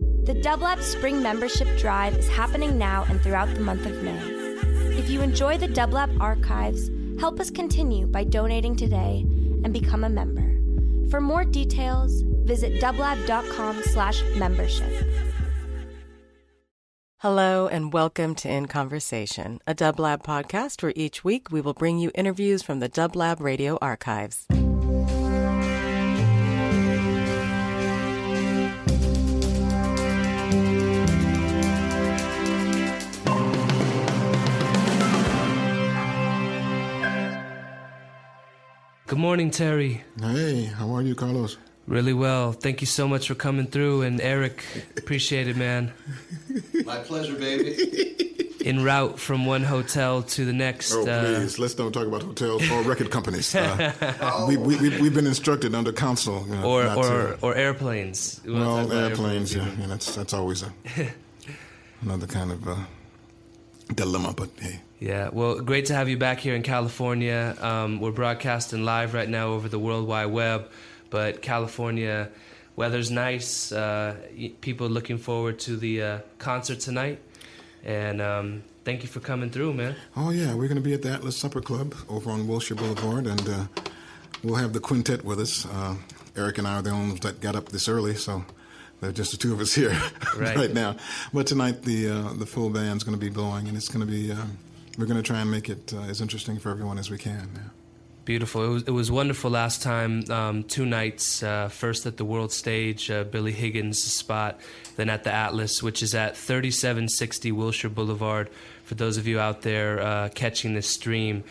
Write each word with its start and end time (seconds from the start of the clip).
The 0.00 0.34
Dublab 0.34 0.82
Spring 0.82 1.22
Membership 1.22 1.68
Drive 1.78 2.14
is 2.16 2.28
happening 2.28 2.76
now 2.78 3.04
and 3.08 3.20
throughout 3.20 3.52
the 3.54 3.60
month 3.60 3.86
of 3.86 4.02
May. 4.02 4.18
If 4.96 5.08
you 5.08 5.22
enjoy 5.22 5.58
the 5.58 5.68
Dublab 5.68 6.20
archives, 6.20 6.90
help 7.20 7.40
us 7.40 7.50
continue 7.50 8.06
by 8.06 8.24
donating 8.24 8.76
today 8.76 9.24
and 9.64 9.72
become 9.72 10.04
a 10.04 10.08
member. 10.08 10.54
For 11.10 11.20
more 11.20 11.44
details, 11.44 12.22
visit 12.44 12.80
dublab.com 12.80 13.82
slash 13.84 14.22
membership. 14.36 14.92
Hello 17.18 17.66
and 17.66 17.92
welcome 17.92 18.36
to 18.36 18.48
In 18.48 18.66
Conversation, 18.66 19.58
a 19.66 19.74
Dublab 19.74 20.22
podcast 20.22 20.82
where 20.82 20.92
each 20.94 21.24
week 21.24 21.50
we 21.50 21.60
will 21.60 21.74
bring 21.74 21.98
you 21.98 22.12
interviews 22.14 22.62
from 22.62 22.78
the 22.78 22.88
Dublab 22.88 23.40
radio 23.40 23.76
archives. 23.82 24.46
Good 39.08 39.18
morning, 39.18 39.50
Terry. 39.50 40.04
Hey, 40.20 40.64
how 40.64 40.90
are 40.94 41.00
you, 41.00 41.14
Carlos? 41.14 41.56
Really 41.86 42.12
well. 42.12 42.52
Thank 42.52 42.82
you 42.82 42.86
so 42.86 43.08
much 43.08 43.28
for 43.28 43.34
coming 43.34 43.66
through. 43.66 44.02
And 44.02 44.20
Eric, 44.20 44.62
appreciate 44.98 45.48
it, 45.48 45.56
man. 45.56 45.94
My 46.84 46.98
pleasure, 46.98 47.34
baby. 47.34 48.44
En 48.66 48.84
route 48.84 49.18
from 49.18 49.46
one 49.46 49.62
hotel 49.62 50.22
to 50.24 50.44
the 50.44 50.52
next. 50.52 50.92
Oh, 50.92 51.06
uh, 51.08 51.24
please, 51.24 51.58
let's 51.58 51.72
don't 51.72 51.90
talk 51.90 52.06
about 52.06 52.22
hotels 52.22 52.70
or 52.70 52.82
record 52.82 53.10
companies. 53.10 53.54
Uh, 53.54 54.44
we, 54.48 54.58
we, 54.58 54.76
we, 54.76 55.00
we've 55.00 55.14
been 55.14 55.26
instructed 55.26 55.74
under 55.74 55.90
counsel. 55.90 56.44
You 56.46 56.56
know, 56.56 56.64
or 56.64 56.86
or, 56.88 57.02
to- 57.04 57.38
or 57.40 57.54
airplanes. 57.54 58.42
We 58.44 58.52
well, 58.52 58.80
about 58.84 58.94
airplanes, 58.94 59.54
yeah, 59.54 59.70
yeah, 59.80 59.86
that's, 59.86 60.14
that's 60.14 60.34
always 60.34 60.62
a, 60.62 60.70
another 62.02 62.26
kind 62.26 62.52
of 62.52 62.68
uh, 62.68 62.76
dilemma, 63.94 64.34
but 64.36 64.50
hey. 64.60 64.80
Yeah, 65.00 65.30
well, 65.32 65.60
great 65.60 65.86
to 65.86 65.94
have 65.94 66.08
you 66.08 66.16
back 66.16 66.40
here 66.40 66.54
in 66.54 66.62
California. 66.62 67.56
Um, 67.60 68.00
we're 68.00 68.10
broadcasting 68.10 68.84
live 68.84 69.14
right 69.14 69.28
now 69.28 69.48
over 69.48 69.68
the 69.68 69.78
World 69.78 70.08
Wide 70.08 70.26
Web, 70.26 70.68
but 71.10 71.40
California 71.40 72.30
weather's 72.74 73.10
nice. 73.10 73.70
Uh, 73.70 74.16
people 74.60 74.88
looking 74.88 75.18
forward 75.18 75.58
to 75.60 75.76
the 75.76 76.02
uh, 76.02 76.18
concert 76.38 76.80
tonight, 76.80 77.20
and 77.84 78.20
um, 78.20 78.62
thank 78.84 79.02
you 79.02 79.08
for 79.08 79.20
coming 79.20 79.50
through, 79.50 79.74
man. 79.74 79.94
Oh, 80.16 80.30
yeah, 80.30 80.54
we're 80.54 80.68
going 80.68 80.76
to 80.76 80.82
be 80.82 80.94
at 80.94 81.02
the 81.02 81.10
Atlas 81.10 81.36
Supper 81.36 81.60
Club 81.60 81.94
over 82.08 82.30
on 82.30 82.48
Wilshire 82.48 82.76
Boulevard, 82.76 83.26
and 83.26 83.48
uh, 83.48 83.64
we'll 84.42 84.56
have 84.56 84.72
the 84.72 84.80
quintet 84.80 85.24
with 85.24 85.38
us. 85.40 85.66
Uh, 85.66 85.94
Eric 86.36 86.58
and 86.58 86.66
I 86.66 86.78
are 86.78 86.82
the 86.82 86.90
only 86.90 87.08
ones 87.08 87.20
that 87.20 87.40
got 87.40 87.56
up 87.56 87.68
this 87.70 87.88
early, 87.88 88.14
so 88.14 88.44
they're 89.00 89.12
just 89.12 89.30
the 89.32 89.36
two 89.36 89.52
of 89.52 89.60
us 89.60 89.74
here 89.74 89.90
Right. 90.36 90.56
right, 90.56 90.72
now. 90.74 90.96
But 91.32 91.46
tonight, 91.46 91.82
the 91.82 92.08
uh, 92.10 92.32
the 92.34 92.46
full 92.46 92.70
band's 92.70 93.04
going 93.04 93.18
to 93.18 93.24
be 93.24 93.30
blowing, 93.30 93.68
and 93.68 93.76
it's 93.76 93.88
going 93.88 94.06
to 94.06 94.10
be. 94.10 94.32
Uh, 94.32 94.36
we're 94.96 95.06
going 95.06 95.16
to 95.16 95.22
try 95.22 95.40
and 95.40 95.50
make 95.50 95.68
it 95.68 95.92
uh, 95.94 96.00
as 96.02 96.20
interesting 96.20 96.58
for 96.58 96.70
everyone 96.70 96.98
as 96.98 97.08
we 97.08 97.18
can. 97.18 97.48
Yeah. 97.54 97.60
Beautiful. 98.24 98.64
It 98.64 98.68
was, 98.68 98.82
it 98.82 98.90
was 98.90 99.10
wonderful 99.10 99.50
last 99.50 99.80
time. 99.80 100.28
Um, 100.30 100.64
two 100.64 100.84
nights. 100.84 101.42
Uh, 101.42 101.68
first 101.68 102.04
at 102.04 102.16
the 102.16 102.24
World 102.24 102.52
Stage, 102.52 103.10
uh, 103.10 103.24
Billy 103.24 103.52
Higgins' 103.52 104.02
spot. 104.02 104.60
Then 104.96 105.08
at 105.08 105.24
the 105.24 105.32
Atlas, 105.32 105.82
which 105.82 106.02
is 106.02 106.14
at 106.14 106.36
3760 106.36 107.52
Wilshire 107.52 107.88
Boulevard. 107.90 108.50
For 108.84 108.96
those 108.96 109.16
of 109.16 109.26
you 109.26 109.38
out 109.38 109.62
there 109.62 110.00
uh, 110.00 110.28
catching 110.34 110.74
this 110.74 110.88
stream 110.88 111.44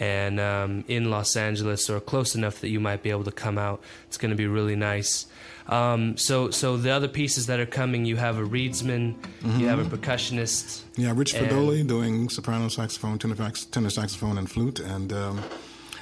and 0.00 0.40
um, 0.40 0.84
in 0.88 1.10
Los 1.10 1.36
Angeles 1.36 1.88
or 1.88 2.00
close 2.00 2.34
enough 2.34 2.60
that 2.60 2.68
you 2.68 2.80
might 2.80 3.02
be 3.02 3.10
able 3.10 3.24
to 3.24 3.32
come 3.32 3.58
out, 3.58 3.82
it's 4.06 4.16
going 4.16 4.30
to 4.30 4.36
be 4.36 4.46
really 4.46 4.76
nice. 4.76 5.26
Um, 5.66 6.16
so, 6.16 6.50
so 6.50 6.76
the 6.76 6.90
other 6.90 7.08
pieces 7.08 7.46
that 7.46 7.58
are 7.58 7.66
coming, 7.66 8.04
you 8.04 8.16
have 8.16 8.38
a 8.38 8.42
reedsman, 8.42 9.14
you 9.58 9.66
have 9.68 9.78
a 9.78 9.96
percussionist. 9.96 10.82
Yeah, 10.96 11.12
Rich 11.14 11.34
Fudoli 11.34 11.86
doing 11.86 12.28
soprano 12.28 12.68
saxophone, 12.68 13.18
tenor, 13.18 13.36
sax- 13.36 13.64
tenor 13.64 13.90
saxophone, 13.90 14.36
and 14.36 14.50
flute, 14.50 14.78
and 14.80 15.12
um, 15.12 15.42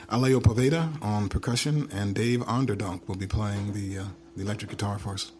Alejo 0.08 0.40
Poveda 0.40 1.00
on 1.00 1.28
percussion, 1.28 1.88
and 1.92 2.14
Dave 2.14 2.40
Onderdonk 2.40 3.06
will 3.06 3.14
be 3.16 3.26
playing 3.26 3.72
the 3.72 3.98
uh, 3.98 4.04
the 4.36 4.42
electric 4.42 4.70
guitar 4.70 4.98
for 4.98 5.14
us. 5.14 5.32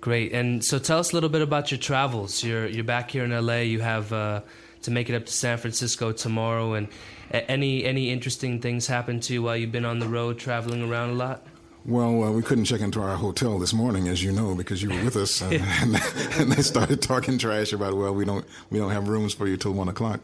Great. 0.00 0.32
And 0.32 0.64
so 0.64 0.78
tell 0.78 0.98
us 0.98 1.12
a 1.12 1.14
little 1.14 1.28
bit 1.30 1.42
about 1.42 1.70
your 1.70 1.78
travels. 1.78 2.42
You're 2.42 2.66
you're 2.66 2.84
back 2.84 3.10
here 3.12 3.24
in 3.24 3.30
LA. 3.30 3.58
You 3.58 3.80
have 3.80 4.12
uh, 4.12 4.42
to 4.82 4.90
make 4.90 5.08
it 5.08 5.14
up 5.14 5.26
to 5.26 5.32
San 5.32 5.58
Francisco 5.58 6.12
tomorrow. 6.12 6.74
And 6.74 6.88
any 7.30 7.84
any 7.84 8.10
interesting 8.10 8.60
things 8.60 8.86
happen 8.86 9.20
to 9.20 9.32
you 9.32 9.42
while 9.42 9.56
you've 9.56 9.72
been 9.72 9.84
on 9.84 9.98
the 9.98 10.08
road 10.08 10.38
traveling 10.38 10.82
around 10.88 11.10
a 11.10 11.14
lot? 11.14 11.46
Well, 11.84 12.22
uh, 12.22 12.30
we 12.30 12.42
couldn't 12.42 12.66
check 12.66 12.80
into 12.80 13.00
our 13.00 13.16
hotel 13.16 13.58
this 13.58 13.72
morning, 13.72 14.06
as 14.06 14.22
you 14.22 14.30
know, 14.30 14.54
because 14.54 14.82
you 14.82 14.90
were 14.90 15.04
with 15.04 15.16
us, 15.16 15.42
uh, 15.42 15.46
and, 15.50 15.96
and 16.38 16.52
they 16.52 16.62
started 16.62 17.02
talking 17.02 17.38
trash 17.38 17.72
about, 17.72 17.94
well, 17.94 18.14
we 18.14 18.24
don't 18.24 18.44
we 18.70 18.78
don't 18.78 18.92
have 18.92 19.08
rooms 19.08 19.34
for 19.34 19.48
you 19.48 19.56
till 19.56 19.72
one 19.72 19.88
o'clock. 19.88 20.20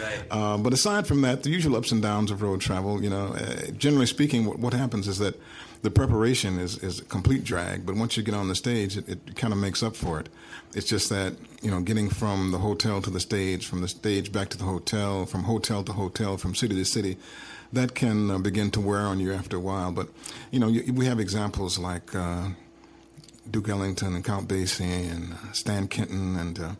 Right. 0.00 0.22
Uh, 0.30 0.56
but 0.56 0.72
aside 0.72 1.06
from 1.06 1.20
that, 1.22 1.42
the 1.42 1.50
usual 1.50 1.76
ups 1.76 1.92
and 1.92 2.00
downs 2.00 2.30
of 2.30 2.40
road 2.40 2.62
travel, 2.62 3.02
you 3.02 3.10
know, 3.10 3.34
uh, 3.34 3.70
generally 3.76 4.06
speaking, 4.06 4.46
what, 4.46 4.58
what 4.58 4.72
happens 4.72 5.06
is 5.06 5.18
that 5.18 5.38
the 5.82 5.90
preparation 5.90 6.58
is, 6.58 6.78
is 6.78 7.00
a 7.00 7.04
complete 7.04 7.44
drag, 7.44 7.84
but 7.84 7.96
once 7.96 8.16
you 8.16 8.22
get 8.22 8.34
on 8.34 8.48
the 8.48 8.54
stage, 8.54 8.96
it, 8.96 9.08
it 9.08 9.36
kind 9.36 9.52
of 9.52 9.58
makes 9.58 9.82
up 9.82 9.96
for 9.96 10.20
it. 10.20 10.28
It's 10.74 10.86
just 10.86 11.10
that, 11.10 11.34
you 11.60 11.70
know, 11.70 11.80
getting 11.80 12.08
from 12.08 12.52
the 12.52 12.58
hotel 12.58 13.02
to 13.02 13.10
the 13.10 13.20
stage, 13.20 13.66
from 13.66 13.80
the 13.80 13.88
stage 13.88 14.32
back 14.32 14.48
to 14.50 14.58
the 14.58 14.64
hotel, 14.64 15.26
from 15.26 15.42
hotel 15.42 15.82
to 15.82 15.92
hotel, 15.92 16.36
from 16.36 16.54
city 16.54 16.76
to 16.76 16.84
city, 16.84 17.16
that 17.72 17.94
can 17.94 18.30
uh, 18.30 18.38
begin 18.38 18.70
to 18.70 18.80
wear 18.80 19.00
on 19.00 19.18
you 19.18 19.32
after 19.32 19.56
a 19.56 19.60
while. 19.60 19.90
But, 19.90 20.08
you 20.50 20.60
know, 20.60 20.68
you, 20.68 20.92
we 20.92 21.06
have 21.06 21.18
examples 21.18 21.78
like 21.78 22.14
uh, 22.14 22.50
Duke 23.50 23.68
Ellington 23.68 24.14
and 24.14 24.24
Count 24.24 24.46
Basie 24.46 25.10
and 25.10 25.32
uh, 25.32 25.52
Stan 25.52 25.88
Kenton 25.88 26.36
and 26.36 26.60
uh, 26.60 26.72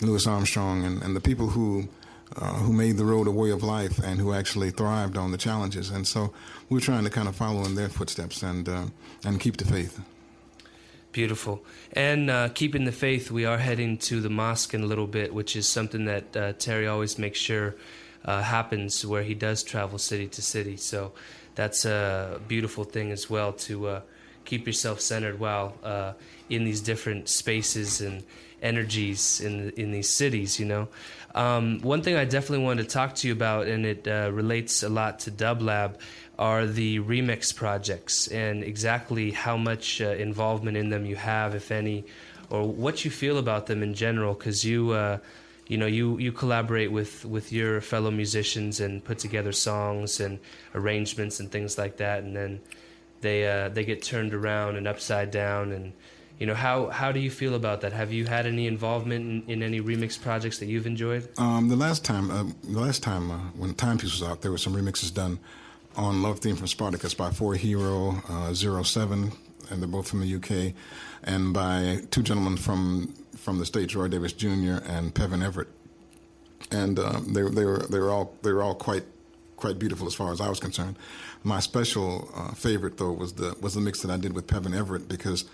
Louis 0.00 0.26
Armstrong 0.26 0.84
and, 0.84 1.00
and 1.02 1.14
the 1.14 1.20
people 1.20 1.50
who 1.50 1.88
uh, 2.36 2.54
who 2.54 2.72
made 2.72 2.96
the 2.96 3.04
road 3.04 3.26
a 3.26 3.30
way 3.30 3.50
of 3.50 3.62
life 3.62 3.98
and 3.98 4.20
who 4.20 4.32
actually 4.32 4.70
thrived 4.70 5.16
on 5.16 5.32
the 5.32 5.38
challenges. 5.38 5.90
And 5.90 6.06
so 6.06 6.32
we're 6.68 6.80
trying 6.80 7.04
to 7.04 7.10
kind 7.10 7.28
of 7.28 7.36
follow 7.36 7.64
in 7.64 7.74
their 7.74 7.88
footsteps 7.88 8.42
and 8.42 8.68
uh, 8.68 8.84
and 9.24 9.40
keep 9.40 9.56
the 9.56 9.64
faith. 9.64 10.00
Beautiful. 11.12 11.62
And 11.92 12.30
uh, 12.30 12.48
keeping 12.48 12.84
the 12.86 12.92
faith, 12.92 13.30
we 13.30 13.44
are 13.44 13.58
heading 13.58 13.98
to 13.98 14.20
the 14.20 14.30
mosque 14.30 14.72
in 14.72 14.82
a 14.82 14.86
little 14.86 15.06
bit, 15.06 15.34
which 15.34 15.56
is 15.56 15.68
something 15.68 16.06
that 16.06 16.36
uh, 16.36 16.52
Terry 16.54 16.86
always 16.86 17.18
makes 17.18 17.38
sure 17.38 17.74
uh, 18.24 18.40
happens 18.40 19.04
where 19.04 19.22
he 19.22 19.34
does 19.34 19.62
travel 19.62 19.98
city 19.98 20.26
to 20.28 20.40
city. 20.40 20.78
So 20.78 21.12
that's 21.54 21.84
a 21.84 22.40
beautiful 22.48 22.84
thing 22.84 23.12
as 23.12 23.28
well 23.28 23.52
to 23.52 24.00
keep 24.44 24.66
yourself 24.66 25.00
centered 25.00 25.38
while 25.38 25.74
uh, 25.82 26.12
in 26.48 26.64
these 26.64 26.80
different 26.80 27.28
spaces 27.28 28.00
and 28.00 28.22
energies 28.62 29.40
in 29.40 29.70
in 29.70 29.90
these 29.92 30.08
cities. 30.08 30.58
You 30.60 30.66
know, 30.66 30.88
um, 31.34 31.80
one 31.82 32.02
thing 32.02 32.16
I 32.16 32.24
definitely 32.24 32.64
wanted 32.64 32.84
to 32.84 32.88
talk 32.88 33.14
to 33.16 33.26
you 33.26 33.32
about, 33.32 33.66
and 33.66 33.84
it 33.84 34.06
uh, 34.06 34.30
relates 34.32 34.82
a 34.82 34.88
lot 34.88 35.18
to 35.20 35.30
Dublab, 35.30 35.96
are 36.38 36.66
the 36.66 37.00
remix 37.00 37.54
projects 37.54 38.28
and 38.28 38.62
exactly 38.64 39.30
how 39.30 39.56
much 39.56 40.00
uh, 40.00 40.10
involvement 40.10 40.76
in 40.76 40.90
them 40.90 41.04
you 41.06 41.16
have, 41.16 41.54
if 41.54 41.70
any, 41.70 42.04
or 42.50 42.68
what 42.68 43.04
you 43.04 43.10
feel 43.10 43.38
about 43.38 43.66
them 43.66 43.82
in 43.82 43.94
general. 43.94 44.34
Because 44.34 44.64
you, 44.64 44.90
uh, 44.92 45.18
you 45.66 45.76
know, 45.76 45.86
you 45.86 46.18
you 46.18 46.32
collaborate 46.32 46.92
with 46.92 47.24
with 47.24 47.52
your 47.52 47.80
fellow 47.80 48.10
musicians 48.10 48.80
and 48.80 49.04
put 49.04 49.18
together 49.18 49.52
songs 49.52 50.20
and 50.20 50.38
arrangements 50.74 51.40
and 51.40 51.50
things 51.50 51.78
like 51.78 51.96
that, 51.96 52.22
and 52.22 52.36
then 52.36 52.60
they 53.22 53.48
uh, 53.48 53.68
they 53.68 53.84
get 53.84 54.02
turned 54.02 54.34
around 54.34 54.76
and 54.76 54.86
upside 54.86 55.30
down 55.30 55.72
and. 55.72 55.92
You 56.38 56.46
know 56.46 56.54
how 56.54 56.88
how 56.88 57.12
do 57.12 57.20
you 57.20 57.30
feel 57.30 57.54
about 57.54 57.82
that? 57.82 57.92
Have 57.92 58.12
you 58.12 58.24
had 58.24 58.46
any 58.46 58.66
involvement 58.66 59.44
in, 59.46 59.52
in 59.52 59.62
any 59.62 59.80
remix 59.80 60.20
projects 60.20 60.58
that 60.58 60.66
you've 60.66 60.88
enjoyed? 60.88 61.28
Um, 61.38 61.68
the 61.68 61.76
last 61.76 62.04
time, 62.04 62.32
uh, 62.32 62.44
the 62.64 62.80
last 62.80 63.00
time 63.00 63.30
uh, 63.30 63.38
when 63.54 63.74
Timepiece 63.74 64.18
was 64.18 64.28
out, 64.28 64.40
there 64.40 64.50
were 64.50 64.58
some 64.58 64.74
remixes 64.74 65.14
done 65.14 65.38
on 65.94 66.20
"Love 66.20 66.40
Theme" 66.40 66.56
from 66.56 66.66
Spartacus 66.66 67.14
by 67.14 67.30
Four 67.30 67.54
Hero, 67.54 68.22
uh, 68.28 68.54
Zero 68.54 68.82
Seven, 68.82 69.30
and 69.70 69.80
they're 69.80 69.88
both 69.88 70.08
from 70.08 70.20
the 70.20 70.34
UK, 70.34 70.74
and 71.22 71.54
by 71.54 72.00
two 72.10 72.24
gentlemen 72.24 72.56
from 72.56 73.14
from 73.36 73.58
the 73.58 73.66
States, 73.66 73.94
Roy 73.94 74.08
Davis 74.08 74.32
Jr. 74.32 74.78
and 74.84 75.14
Peven 75.14 75.42
Everett, 75.42 75.68
and 76.72 76.98
um, 76.98 77.34
they 77.34 77.42
they 77.42 77.64
were 77.64 77.86
they 77.88 78.00
were 78.00 78.10
all 78.10 78.34
they 78.42 78.52
were 78.52 78.62
all 78.62 78.74
quite 78.74 79.04
quite 79.62 79.78
beautiful 79.78 80.06
as 80.06 80.14
far 80.14 80.30
as 80.32 80.40
I 80.40 80.48
was 80.48 80.60
concerned. 80.60 80.96
My 81.44 81.60
special 81.60 82.28
uh, 82.34 82.52
favorite 82.52 82.98
though 82.98 83.12
was 83.12 83.32
the 83.34 83.56
was 83.60 83.72
the 83.74 83.80
mix 83.80 84.02
that 84.02 84.10
I 84.10 84.18
did 84.18 84.32
with 84.34 84.46
Peven 84.46 84.74
Everett 84.74 85.08
because 85.08 85.44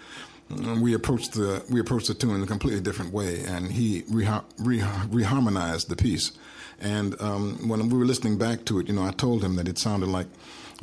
we 0.81 0.95
approached 0.95 1.33
the 1.35 1.63
we 1.71 1.79
approached 1.79 2.09
the 2.09 2.15
tune 2.15 2.35
in 2.35 2.43
a 2.43 2.47
completely 2.47 2.81
different 2.81 3.13
way, 3.13 3.45
and 3.45 3.71
he 3.71 4.03
reha- 4.03 4.45
reha- 4.59 5.07
reharmonized 5.09 5.89
the 5.89 5.97
piece. 5.97 6.33
And 6.81 7.21
um, 7.21 7.69
when 7.69 7.89
we 7.89 7.99
were 7.99 8.07
listening 8.07 8.39
back 8.39 8.65
to 8.67 8.79
it, 8.79 8.89
you 8.89 8.95
know, 8.95 9.05
I 9.05 9.11
told 9.11 9.43
him 9.45 9.57
that 9.57 9.69
it 9.69 9.79
sounded 9.79 10.09
like 10.09 10.29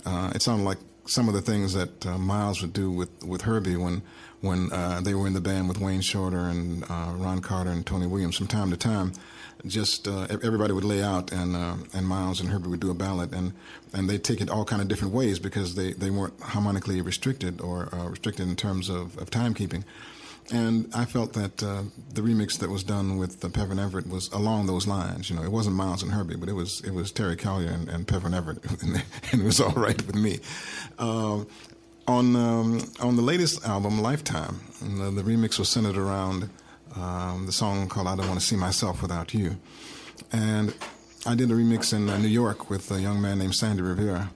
uh, 0.05 0.31
it 0.35 0.41
sounded 0.41 0.63
like 0.63 0.77
some 1.05 1.27
of 1.27 1.33
the 1.33 1.41
things 1.41 1.73
that 1.73 2.05
uh, 2.05 2.17
Miles 2.17 2.61
would 2.61 2.73
do 2.73 2.91
with, 2.91 3.23
with 3.23 3.41
Herbie 3.43 3.77
when 3.77 4.01
when 4.41 4.71
uh, 4.71 5.01
they 5.01 5.15
were 5.15 5.25
in 5.25 5.33
the 5.33 5.41
band 5.41 5.67
with 5.67 5.79
Wayne 5.79 6.01
Shorter 6.01 6.45
and 6.53 6.83
uh, 6.83 7.13
Ron 7.15 7.41
Carter 7.41 7.71
and 7.71 7.85
Tony 7.85 8.05
Williams. 8.05 8.37
From 8.37 8.47
time 8.47 8.69
to 8.69 8.77
time, 8.77 9.13
just 9.67 10.07
uh, 10.07 10.27
everybody 10.29 10.73
would 10.73 10.83
lay 10.83 11.03
out, 11.03 11.31
and 11.31 11.55
uh, 11.55 11.75
and 11.93 12.07
Miles 12.07 12.39
and 12.39 12.49
Herbie 12.49 12.69
would 12.69 12.79
do 12.79 12.91
a 12.91 12.95
ballad, 12.95 13.33
and 13.33 13.53
and 13.93 14.09
they 14.09 14.17
take 14.17 14.41
it 14.41 14.49
all 14.49 14.65
kind 14.65 14.81
of 14.81 14.87
different 14.87 15.13
ways 15.13 15.39
because 15.39 15.75
they, 15.75 15.93
they 15.93 16.09
weren't 16.09 16.39
harmonically 16.41 17.01
restricted 17.01 17.61
or 17.61 17.93
uh, 17.95 18.09
restricted 18.09 18.47
in 18.47 18.55
terms 18.55 18.89
of, 18.89 19.17
of 19.17 19.29
timekeeping. 19.29 19.83
And 20.51 20.91
I 20.93 21.05
felt 21.05 21.33
that 21.33 21.63
uh, 21.63 21.83
the 22.13 22.21
remix 22.21 22.59
that 22.59 22.69
was 22.69 22.83
done 22.83 23.17
with 23.17 23.43
uh, 23.43 23.49
Peven 23.49 23.79
Everett 23.79 24.07
was 24.07 24.31
along 24.31 24.67
those 24.67 24.85
lines. 24.85 25.29
You 25.29 25.35
know, 25.35 25.43
it 25.43 25.51
wasn't 25.51 25.75
Miles 25.75 26.03
and 26.03 26.11
Herbie, 26.11 26.35
but 26.35 26.49
it 26.49 26.53
was 26.53 26.81
it 26.81 26.91
was 26.91 27.11
Terry 27.11 27.35
Callier 27.35 27.73
and, 27.73 27.89
and 27.89 28.07
Peven 28.07 28.33
Everett, 28.33 28.63
and, 28.81 29.03
it 29.31 29.43
was 29.43 29.59
all 29.59 29.71
right 29.71 29.99
with 30.05 30.15
me. 30.15 30.39
Uh, 30.99 31.45
on 32.07 32.35
um, 32.35 32.81
on 32.99 33.15
the 33.15 33.23
latest 33.23 33.65
album, 33.65 34.01
Lifetime, 34.01 34.59
the, 34.81 35.09
the 35.09 35.23
remix 35.23 35.57
was 35.57 35.69
centered 35.69 35.97
around 35.97 36.49
um, 36.95 37.45
the 37.45 37.51
song 37.51 37.87
called 37.87 38.07
"I 38.07 38.15
Don't 38.15 38.27
Want 38.27 38.39
to 38.39 38.45
See 38.45 38.55
Myself 38.55 39.01
Without 39.01 39.33
You," 39.33 39.57
and 40.31 40.73
I 41.25 41.35
did 41.35 41.49
a 41.51 41.53
remix 41.53 41.93
in 41.93 42.09
uh, 42.09 42.17
New 42.17 42.27
York 42.27 42.69
with 42.69 42.91
a 42.91 43.01
young 43.01 43.21
man 43.21 43.39
named 43.39 43.55
Sandy 43.55 43.81
Rivera, 43.81 44.31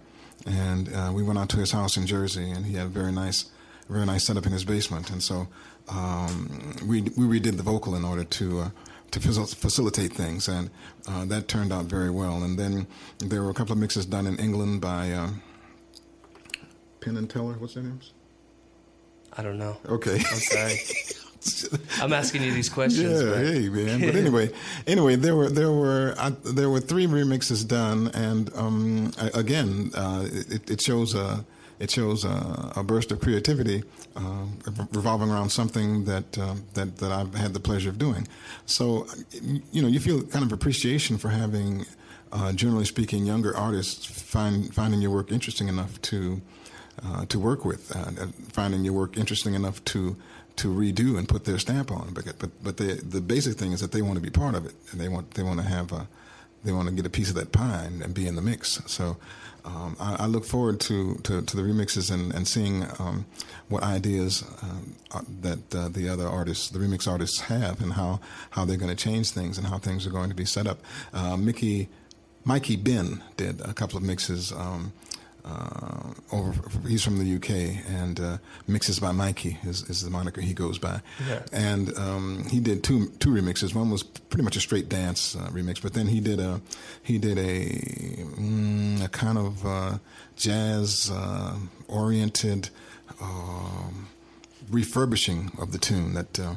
and 0.45 0.93
uh, 0.93 1.11
we 1.13 1.23
went 1.23 1.39
out 1.39 1.49
to 1.49 1.57
his 1.57 1.71
house 1.71 1.97
in 1.97 2.07
Jersey, 2.07 2.49
and 2.49 2.65
he 2.65 2.73
had 2.73 2.87
a 2.87 2.89
very 2.89 3.11
nice, 3.11 3.45
very 3.89 4.05
nice 4.05 4.25
setup 4.25 4.45
in 4.45 4.51
his 4.51 4.65
basement, 4.65 5.09
and 5.09 5.21
so 5.21 5.47
um, 5.89 6.75
we 6.85 7.01
we 7.01 7.39
redid 7.39 7.57
the 7.57 7.63
vocal 7.63 7.95
in 7.95 8.03
order 8.03 8.23
to. 8.23 8.59
Uh, 8.59 8.69
to 9.11 9.19
facilitate 9.19 10.13
things, 10.13 10.47
and 10.47 10.69
uh, 11.07 11.25
that 11.25 11.47
turned 11.47 11.73
out 11.73 11.85
very 11.85 12.11
well. 12.11 12.43
And 12.43 12.59
then 12.59 12.85
there 13.17 13.41
were 13.41 13.49
a 13.49 13.53
couple 13.55 13.73
of 13.73 13.79
mixes 13.79 14.05
done 14.05 14.27
in 14.27 14.37
England 14.37 14.81
by 14.81 15.11
uh, 15.11 15.29
Penn 17.01 17.17
and 17.17 17.29
Teller. 17.29 17.53
What's 17.53 17.73
their 17.73 17.83
names? 17.83 18.13
I 19.33 19.43
don't 19.43 19.57
know. 19.57 19.77
Okay. 19.87 20.17
I'm 20.17 20.21
sorry. 20.21 20.75
I'm 22.01 22.13
asking 22.13 22.43
you 22.43 22.53
these 22.53 22.69
questions. 22.69 23.21
Yeah, 23.21 23.37
hey 23.37 23.69
man. 23.69 24.01
But 24.01 24.15
anyway, 24.23 24.51
anyway, 24.87 25.15
there 25.15 25.35
were 25.35 25.49
there 25.49 25.71
were 25.71 26.13
uh, 26.17 26.31
there 26.43 26.69
were 26.69 26.79
three 26.79 27.07
remixes 27.07 27.67
done, 27.67 28.09
and 28.13 28.53
um, 28.55 29.11
again, 29.33 29.91
uh, 29.95 30.27
it, 30.31 30.69
it, 30.69 30.81
shows 30.81 31.15
a 31.15 31.45
it 31.79 31.91
shows 31.91 32.25
a, 32.25 32.73
a 32.75 32.83
burst 32.83 33.11
of 33.11 33.21
creativity 33.21 33.83
uh, 34.15 34.45
revolving 34.91 35.29
around 35.29 35.49
something 35.49 36.05
that 36.05 36.37
uh, 36.37 36.55
that 36.73 36.97
that 36.97 37.11
I've 37.11 37.33
had 37.35 37.53
the 37.53 37.59
pleasure 37.59 37.89
of 37.89 37.97
doing. 37.97 38.27
So, 38.65 39.07
you 39.71 39.81
know, 39.81 39.87
you 39.87 39.99
feel 39.99 40.23
kind 40.23 40.43
of 40.43 40.51
appreciation 40.51 41.17
for 41.17 41.29
having, 41.29 41.85
uh, 42.31 42.51
generally 42.53 42.85
speaking, 42.85 43.25
younger 43.25 43.55
artists 43.55 44.05
find 44.05 44.73
finding 44.73 45.01
your 45.01 45.11
work 45.11 45.31
interesting 45.31 45.67
enough 45.67 46.01
to. 46.03 46.41
Uh, 47.01 47.23
to 47.27 47.39
work 47.39 47.63
with, 47.63 47.95
finding 48.51 48.83
your 48.83 48.91
work 48.91 49.15
interesting 49.15 49.53
enough 49.53 49.81
to 49.85 50.17
to 50.59 50.67
redo 50.67 51.17
and 51.17 51.27
put 51.27 51.45
their 51.45 51.59
stamp 51.59 51.91
on. 51.91 52.13
But 52.13 52.25
but 52.39 52.51
but 52.63 52.77
the 52.77 52.93
the 52.95 53.21
basic 53.21 53.57
thing 53.57 53.71
is 53.71 53.81
that 53.81 53.91
they 53.91 54.01
want 54.01 54.15
to 54.15 54.21
be 54.21 54.29
part 54.29 54.55
of 54.55 54.65
it, 54.65 54.73
and 54.91 54.99
they 54.99 55.09
want 55.09 55.31
they 55.31 55.43
want 55.43 55.59
to 55.59 55.65
have 55.65 55.91
a 55.91 56.07
they 56.63 56.71
want 56.71 56.89
to 56.89 56.93
get 56.93 57.05
a 57.05 57.09
piece 57.09 57.29
of 57.29 57.35
that 57.35 57.51
pie 57.51 57.83
and, 57.85 58.01
and 58.01 58.13
be 58.13 58.27
in 58.27 58.35
the 58.35 58.41
mix. 58.41 58.81
So. 58.85 59.17
Um, 59.65 59.97
I, 59.99 60.15
I, 60.19 60.25
look 60.25 60.45
forward 60.45 60.79
to, 60.79 61.15
to, 61.15 61.41
to, 61.41 61.55
the 61.57 61.61
remixes 61.61 62.09
and, 62.09 62.33
and 62.33 62.47
seeing 62.47 62.85
um, 62.97 63.25
what 63.67 63.83
ideas 63.83 64.43
um, 64.63 64.95
uh, 65.11 65.21
that 65.41 65.75
uh, 65.75 65.89
the 65.89 66.07
other 66.07 66.25
artists, 66.25 66.69
the 66.69 66.79
remix 66.79 67.11
artists, 67.11 67.41
have, 67.41 67.81
and 67.81 67.91
how, 67.93 68.21
how 68.51 68.63
they're 68.63 68.77
going 68.77 68.95
to 68.95 69.03
change 69.03 69.31
things 69.31 69.57
and 69.57 69.67
how 69.67 69.77
things 69.77 70.07
are 70.07 70.11
going 70.11 70.29
to 70.29 70.35
be 70.35 70.45
set 70.45 70.65
up. 70.65 70.79
Uh, 71.13 71.35
Mickey, 71.35 71.89
Mikey 72.45 72.77
Ben 72.77 73.21
did 73.35 73.59
a 73.59 73.73
couple 73.73 73.97
of 73.97 74.03
mixes. 74.03 74.53
Um, 74.53 74.93
uh, 75.45 76.13
over. 76.31 76.61
He's 76.87 77.03
from 77.03 77.17
the 77.17 77.35
UK, 77.35 77.85
and 77.87 78.19
uh, 78.19 78.37
mixes 78.67 78.99
by 78.99 79.11
Mikey 79.11 79.57
is, 79.63 79.83
is 79.89 80.03
the 80.03 80.09
moniker 80.09 80.41
he 80.41 80.53
goes 80.53 80.77
by. 80.77 81.01
Yeah. 81.27 81.41
And 81.51 81.97
um, 81.97 82.45
he 82.49 82.59
did 82.59 82.83
two 82.83 83.07
two 83.19 83.29
remixes. 83.29 83.73
One 83.73 83.89
was 83.89 84.03
pretty 84.03 84.43
much 84.43 84.55
a 84.55 84.59
straight 84.59 84.89
dance 84.89 85.35
uh, 85.35 85.47
remix, 85.51 85.81
but 85.81 85.93
then 85.93 86.07
he 86.07 86.19
did 86.19 86.39
a 86.39 86.61
he 87.03 87.17
did 87.17 87.37
a, 87.37 87.69
mm, 87.69 89.03
a 89.03 89.09
kind 89.09 89.37
of 89.37 89.65
uh, 89.65 89.97
jazz 90.35 91.11
uh, 91.13 91.55
oriented 91.87 92.69
um, 93.21 94.07
refurbishing 94.69 95.51
of 95.59 95.71
the 95.71 95.77
tune 95.77 96.13
that. 96.13 96.39
Uh, 96.39 96.55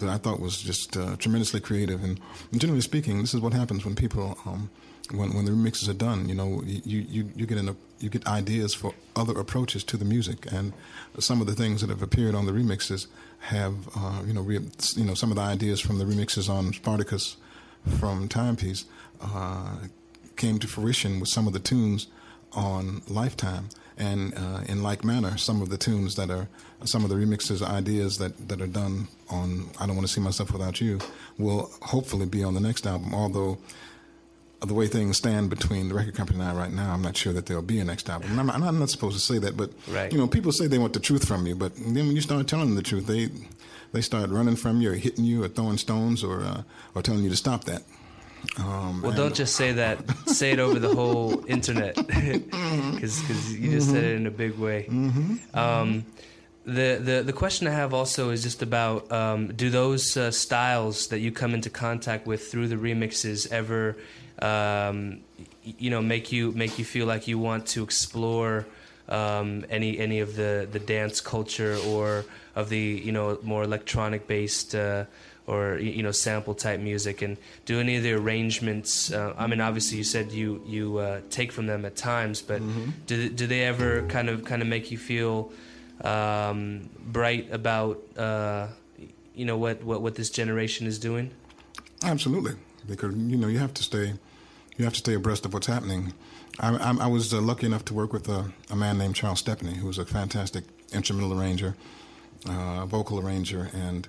that 0.00 0.08
I 0.08 0.18
thought 0.18 0.40
was 0.40 0.60
just 0.60 0.94
tremendously 1.20 1.60
creative, 1.60 2.02
and, 2.02 2.18
and, 2.50 2.60
generally 2.60 2.80
speaking, 2.80 3.20
this 3.20 3.32
is 3.32 3.40
what 3.40 3.52
happens 3.52 3.84
when 3.84 3.94
people 3.94 4.36
um, 4.44 4.68
when 5.12 5.34
when 5.34 5.44
the 5.44 5.50
remixes 5.50 5.88
are 5.88 5.94
done, 5.94 6.28
you 6.28 6.34
know, 6.34 6.62
you 6.64 7.00
you 7.00 7.30
you 7.36 7.46
get 7.46 7.58
in 7.58 7.68
a 7.68 7.76
you 8.00 8.08
get 8.08 8.26
ideas 8.26 8.74
for 8.74 8.94
other 9.16 9.38
approaches 9.38 9.84
to 9.84 9.96
the 9.96 10.04
music, 10.04 10.50
and 10.52 10.72
some 11.18 11.40
of 11.40 11.46
the 11.46 11.54
things 11.54 11.80
that 11.80 11.90
have 11.90 12.02
appeared 12.02 12.34
on 12.34 12.46
the 12.46 12.52
remixes 12.52 13.06
have, 13.40 13.74
uh, 13.96 14.22
you 14.26 14.32
know, 14.32 14.40
re, 14.40 14.60
you 14.96 15.04
know, 15.04 15.14
some 15.14 15.30
of 15.30 15.36
the 15.36 15.42
ideas 15.42 15.80
from 15.80 15.98
the 15.98 16.04
remixes 16.04 16.48
on 16.48 16.72
Spartacus 16.72 17.36
from 17.98 18.28
Timepiece 18.28 18.86
uh, 19.20 19.76
came 20.36 20.58
to 20.58 20.66
fruition 20.66 21.20
with 21.20 21.28
some 21.28 21.46
of 21.46 21.52
the 21.52 21.58
tunes 21.58 22.08
on 22.52 23.02
Lifetime, 23.08 23.68
and 23.98 24.34
uh, 24.34 24.60
in 24.66 24.82
like 24.82 25.04
manner, 25.04 25.36
some 25.36 25.60
of 25.60 25.68
the 25.68 25.78
tunes 25.78 26.14
that 26.16 26.30
are 26.30 26.48
some 26.84 27.04
of 27.04 27.10
the 27.10 27.16
remixes, 27.16 27.62
ideas 27.62 28.18
that 28.18 28.48
that 28.48 28.60
are 28.60 28.66
done 28.66 29.08
on 29.30 29.70
I 29.78 29.86
Don't 29.86 29.96
Want 29.96 30.06
to 30.06 30.12
See 30.12 30.20
Myself 30.20 30.52
Without 30.52 30.80
You, 30.80 30.98
will 31.38 31.70
hopefully 31.82 32.26
be 32.26 32.42
on 32.42 32.54
the 32.54 32.60
next 32.60 32.86
album, 32.86 33.14
although 33.14 33.58
the 34.64 34.74
way 34.74 34.86
things 34.86 35.16
stand 35.16 35.50
between 35.50 35.88
the 35.88 35.94
record 35.94 36.14
company 36.14 36.40
and 36.40 36.48
I 36.48 36.54
right 36.54 36.72
now, 36.72 36.92
I'm 36.92 37.02
not 37.02 37.16
sure 37.16 37.32
that 37.32 37.46
there'll 37.46 37.62
be 37.62 37.78
a 37.78 37.84
next 37.84 38.08
album. 38.08 38.38
I'm 38.38 38.46
not, 38.46 38.62
I'm 38.62 38.78
not 38.78 38.90
supposed 38.90 39.16
to 39.16 39.22
say 39.22 39.38
that, 39.38 39.56
but 39.56 39.70
right. 39.88 40.12
you 40.12 40.18
know, 40.18 40.26
people 40.26 40.52
say 40.52 40.66
they 40.66 40.78
want 40.78 40.92
the 40.92 41.00
truth 41.00 41.26
from 41.26 41.46
you, 41.46 41.54
but 41.54 41.74
then 41.76 41.94
when 42.06 42.14
you 42.14 42.20
start 42.20 42.46
telling 42.46 42.66
them 42.66 42.74
the 42.76 42.82
truth, 42.82 43.06
they 43.06 43.28
they 43.92 44.00
start 44.00 44.30
running 44.30 44.56
from 44.56 44.80
you, 44.80 44.90
or 44.90 44.94
hitting 44.94 45.24
you, 45.24 45.44
or 45.44 45.48
throwing 45.48 45.78
stones, 45.78 46.24
or 46.24 46.40
uh, 46.40 46.62
or 46.94 47.02
telling 47.02 47.22
you 47.22 47.30
to 47.30 47.36
stop 47.36 47.64
that. 47.64 47.82
Um, 48.58 49.02
well, 49.02 49.12
don't 49.12 49.34
just 49.34 49.56
say 49.56 49.72
that. 49.72 49.98
say 50.28 50.52
it 50.52 50.58
over 50.58 50.78
the 50.78 50.94
whole 50.94 51.44
internet, 51.48 51.94
because 51.96 53.52
you 53.52 53.70
just 53.70 53.88
mm-hmm. 53.88 53.94
said 53.94 54.04
it 54.04 54.16
in 54.16 54.26
a 54.26 54.30
big 54.30 54.58
way. 54.58 54.86
Mm-hmm. 54.88 55.58
Um, 55.58 56.04
the, 56.66 56.98
the 57.00 57.22
the 57.24 57.32
question 57.32 57.66
I 57.66 57.72
have 57.72 57.92
also 57.92 58.30
is 58.30 58.42
just 58.42 58.62
about 58.62 59.10
um, 59.12 59.48
do 59.48 59.70
those 59.70 60.16
uh, 60.16 60.30
styles 60.30 61.08
that 61.08 61.18
you 61.20 61.30
come 61.30 61.54
into 61.54 61.70
contact 61.70 62.26
with 62.26 62.50
through 62.50 62.68
the 62.68 62.76
remixes 62.76 63.50
ever 63.52 63.96
um, 64.40 65.20
you 65.62 65.90
know 65.90 66.02
make 66.02 66.32
you 66.32 66.52
make 66.52 66.78
you 66.78 66.84
feel 66.84 67.06
like 67.06 67.28
you 67.28 67.38
want 67.38 67.66
to 67.66 67.82
explore 67.82 68.66
um, 69.08 69.64
any 69.70 69.98
any 69.98 70.20
of 70.20 70.36
the 70.36 70.68
the 70.70 70.78
dance 70.78 71.20
culture 71.20 71.76
or 71.86 72.24
of 72.56 72.68
the 72.68 72.78
you 72.78 73.12
know 73.12 73.38
more 73.42 73.62
electronic 73.62 74.26
based 74.26 74.74
uh, 74.74 75.04
or 75.46 75.76
you 75.78 76.02
know 76.02 76.10
sample 76.10 76.54
type 76.54 76.80
music 76.80 77.20
and 77.22 77.36
do 77.66 77.78
any 77.80 77.96
of 77.96 78.02
the 78.02 78.12
arrangements 78.12 79.12
uh, 79.12 79.34
I 79.36 79.46
mean 79.46 79.60
obviously 79.60 79.98
you 79.98 80.04
said 80.04 80.32
you 80.32 80.62
you 80.66 80.98
uh, 80.98 81.20
take 81.30 81.52
from 81.52 81.66
them 81.66 81.84
at 81.84 81.96
times 81.96 82.40
but 82.40 82.62
mm-hmm. 82.62 82.90
do 83.06 83.28
do 83.28 83.46
they 83.46 83.62
ever 83.62 84.02
kind 84.02 84.28
of 84.28 84.44
kind 84.44 84.62
of 84.62 84.68
make 84.68 84.90
you 84.90 84.98
feel 84.98 85.52
um, 86.02 86.88
bright 86.98 87.52
about 87.52 88.02
uh, 88.16 88.68
you 89.34 89.44
know 89.44 89.58
what, 89.58 89.82
what 89.84 90.00
what 90.00 90.14
this 90.14 90.30
generation 90.30 90.86
is 90.86 90.98
doing 90.98 91.30
absolutely 92.02 92.54
because 92.86 93.14
you 93.14 93.36
know 93.36 93.48
you 93.48 93.58
have 93.58 93.74
to 93.74 93.82
stay 93.82 94.14
you 94.76 94.84
have 94.84 94.94
to 94.94 94.98
stay 94.98 95.14
abreast 95.14 95.44
of 95.46 95.52
what's 95.52 95.66
happening. 95.66 96.12
I, 96.58 96.74
I, 96.76 96.96
I 97.02 97.06
was 97.06 97.32
uh, 97.32 97.40
lucky 97.40 97.66
enough 97.66 97.84
to 97.86 97.94
work 97.94 98.12
with 98.12 98.28
a, 98.28 98.52
a, 98.70 98.76
man 98.76 98.98
named 98.98 99.14
Charles 99.14 99.38
Stepney, 99.38 99.74
who 99.74 99.86
was 99.86 99.98
a 99.98 100.04
fantastic 100.04 100.64
instrumental 100.92 101.38
arranger, 101.38 101.76
uh, 102.48 102.86
vocal 102.86 103.20
arranger, 103.20 103.70
and 103.72 104.08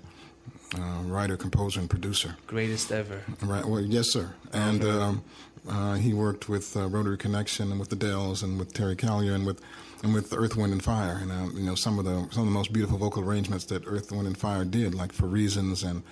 uh, 0.75 1.01
writer, 1.03 1.37
composer, 1.37 1.79
and 1.79 1.89
producer. 1.89 2.35
Greatest 2.47 2.91
ever. 2.91 3.21
Right. 3.41 3.65
Well, 3.65 3.81
yes, 3.81 4.09
sir. 4.09 4.33
And 4.53 4.83
um, 4.83 5.23
uh, 5.67 5.95
he 5.95 6.13
worked 6.13 6.49
with 6.49 6.75
uh, 6.75 6.87
Rotary 6.87 7.17
Connection 7.17 7.71
and 7.71 7.79
with 7.79 7.89
the 7.89 7.95
Dells 7.95 8.43
and 8.43 8.59
with 8.59 8.73
Terry 8.73 8.95
Callier 8.95 9.33
and 9.33 9.45
with 9.45 9.61
and 10.05 10.13
with 10.13 10.31
Earth, 10.33 10.55
Wind, 10.55 10.71
and 10.71 10.83
Fire. 10.83 11.17
And 11.19 11.31
uh, 11.31 11.49
you 11.53 11.65
know 11.65 11.75
some 11.75 11.99
of 11.99 12.05
the 12.05 12.27
some 12.31 12.43
of 12.43 12.47
the 12.47 12.57
most 12.59 12.71
beautiful 12.71 12.97
vocal 12.97 13.23
arrangements 13.23 13.65
that 13.65 13.83
Earth, 13.87 14.11
Wind, 14.11 14.27
and 14.27 14.37
Fire 14.37 14.63
did, 14.63 14.93
like 14.93 15.11
for 15.11 15.25
Reasons 15.25 15.83
and 15.83 16.03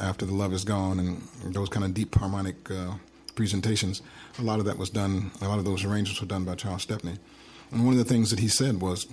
After 0.00 0.26
the 0.26 0.34
Love 0.34 0.52
Is 0.52 0.64
Gone, 0.64 0.98
and 0.98 1.22
those 1.54 1.68
kind 1.68 1.84
of 1.84 1.94
deep 1.94 2.14
harmonic 2.14 2.56
presentations, 3.34 4.02
a 4.38 4.42
lot 4.42 4.58
of 4.58 4.64
that 4.64 4.78
was 4.78 4.90
done, 4.90 5.30
a 5.40 5.48
lot 5.48 5.58
of 5.58 5.64
those 5.64 5.84
arrangements 5.84 6.20
were 6.20 6.26
done 6.26 6.44
by 6.44 6.54
Charles 6.54 6.82
Stepney. 6.82 7.16
And 7.70 7.84
one 7.84 7.92
of 7.94 7.98
the 7.98 8.04
things 8.04 8.30
that 8.30 8.40
he 8.40 8.48
said 8.48 8.80
was 8.80 9.06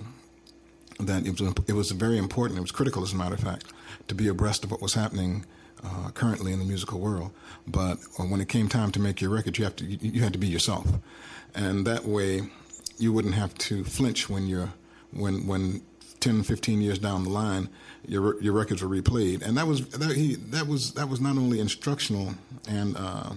that 0.98 1.26
it 1.26 1.40
was, 1.40 1.54
it 1.68 1.72
was 1.74 1.90
very 1.92 2.18
important, 2.18 2.58
it 2.58 2.62
was 2.62 2.72
critical, 2.72 3.02
as 3.02 3.12
a 3.12 3.16
matter 3.16 3.34
of 3.34 3.40
fact, 3.40 3.72
to 4.08 4.14
be 4.14 4.26
abreast 4.28 4.64
of 4.64 4.70
what 4.70 4.82
was 4.82 4.94
happening 4.94 5.44
uh, 5.84 6.10
currently 6.10 6.52
in 6.52 6.58
the 6.58 6.64
musical 6.64 6.98
world. 6.98 7.30
But 7.66 7.98
uh, 8.18 8.24
when 8.24 8.40
it 8.40 8.48
came 8.48 8.68
time 8.68 8.90
to 8.92 9.00
make 9.00 9.20
your 9.20 9.30
record, 9.30 9.58
you, 9.58 9.64
have 9.64 9.76
to, 9.76 9.84
you, 9.84 9.98
you 10.02 10.22
had 10.22 10.32
to 10.32 10.38
be 10.38 10.48
yourself. 10.48 10.86
And 11.54 11.86
that 11.86 12.04
way, 12.04 12.50
you 12.98 13.12
wouldn't 13.12 13.34
have 13.34 13.54
to 13.54 13.84
flinch 13.84 14.28
when 14.28 14.46
you're 14.46 14.72
when 15.12 15.46
when 15.46 15.82
10, 16.20 16.42
15 16.42 16.80
years 16.80 16.98
down 16.98 17.24
the 17.24 17.30
line, 17.30 17.68
your 18.06 18.40
your 18.42 18.52
records 18.52 18.82
were 18.82 18.88
replayed, 18.88 19.42
and 19.42 19.56
that 19.56 19.66
was 19.66 19.86
that 19.88 20.16
he 20.16 20.34
that 20.34 20.66
was 20.66 20.92
that 20.94 21.08
was 21.08 21.20
not 21.20 21.36
only 21.36 21.60
instructional 21.60 22.34
and 22.68 22.96
uh, 22.96 23.32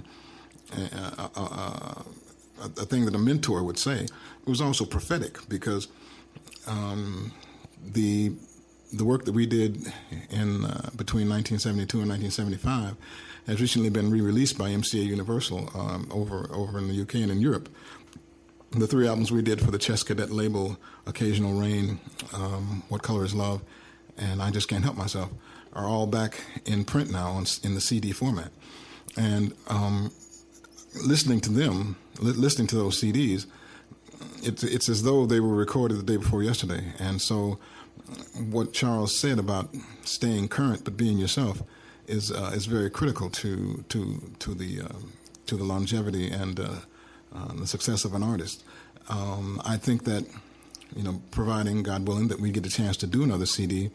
uh, 0.73 1.11
uh, 1.17 1.29
uh 1.35 2.03
a, 2.77 2.85
thing 2.85 3.05
that 3.05 3.15
a 3.15 3.17
mentor 3.17 3.63
would 3.63 3.77
say, 3.77 4.03
it 4.03 4.47
was 4.47 4.61
also 4.61 4.85
prophetic 4.85 5.37
because 5.49 5.87
um, 6.67 7.31
the 7.93 8.31
the 8.93 9.05
work 9.05 9.25
that 9.25 9.31
we 9.33 9.45
did 9.45 9.77
in 10.29 10.65
uh, 10.65 10.89
between 10.95 11.29
1972 11.29 12.01
and 12.01 12.09
1975 12.09 12.95
has 13.47 13.61
recently 13.61 13.89
been 13.89 14.11
re-released 14.11 14.57
by 14.57 14.69
MCA 14.69 15.03
Universal 15.03 15.69
um, 15.73 16.07
over 16.11 16.49
over 16.53 16.77
in 16.77 16.87
the 16.87 17.01
UK 17.01 17.15
and 17.15 17.31
in 17.31 17.41
Europe. 17.41 17.69
The 18.71 18.87
three 18.87 19.05
albums 19.05 19.33
we 19.33 19.41
did 19.41 19.59
for 19.59 19.69
the 19.69 19.77
Chess 19.77 20.01
Cadet 20.01 20.31
label, 20.31 20.77
Occasional 21.05 21.59
Rain, 21.59 21.99
um, 22.33 22.83
What 22.87 23.03
Color 23.03 23.25
Is 23.25 23.35
Love, 23.35 23.61
and 24.17 24.41
I 24.41 24.49
Just 24.49 24.69
Can't 24.69 24.81
Help 24.81 24.95
Myself, 24.95 25.29
are 25.73 25.85
all 25.85 26.07
back 26.07 26.41
in 26.65 26.85
print 26.85 27.11
now 27.11 27.31
on, 27.31 27.45
in 27.63 27.75
the 27.75 27.81
CD 27.81 28.13
format. 28.13 28.49
And 29.17 29.53
um, 29.67 30.11
listening 31.05 31.41
to 31.41 31.51
them, 31.51 31.97
li- 32.19 32.31
listening 32.31 32.67
to 32.67 32.77
those 32.77 33.01
CDs, 33.01 33.45
it's 34.41 34.63
it's 34.63 34.87
as 34.87 35.03
though 35.03 35.25
they 35.25 35.41
were 35.41 35.53
recorded 35.53 35.97
the 35.97 36.03
day 36.03 36.15
before 36.15 36.41
yesterday. 36.41 36.93
And 36.97 37.21
so, 37.21 37.59
what 38.39 38.71
Charles 38.71 39.13
said 39.13 39.37
about 39.37 39.75
staying 40.03 40.47
current 40.47 40.85
but 40.85 40.95
being 40.95 41.17
yourself 41.17 41.61
is 42.07 42.31
uh, 42.31 42.51
is 42.53 42.67
very 42.67 42.89
critical 42.89 43.29
to 43.31 43.83
to 43.89 44.31
to 44.39 44.53
the 44.53 44.81
uh, 44.81 44.95
to 45.47 45.57
the 45.57 45.65
longevity 45.65 46.29
and 46.29 46.57
uh, 46.57 46.75
uh, 47.35 47.53
the 47.53 47.67
success 47.67 48.05
of 48.05 48.13
an 48.13 48.23
artist. 48.23 48.63
Um, 49.09 49.61
I 49.65 49.77
think 49.77 50.03
that 50.05 50.25
you 50.95 51.03
know, 51.03 51.21
providing 51.31 51.83
God 51.83 52.07
willing 52.07 52.27
that 52.27 52.39
we 52.39 52.51
get 52.51 52.65
a 52.65 52.69
chance 52.69 52.97
to 52.97 53.07
do 53.07 53.23
another 53.23 53.45
CD, 53.45 53.89